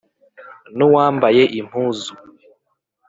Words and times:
N'uwambaye 0.77 1.43
impuzu 1.59 2.13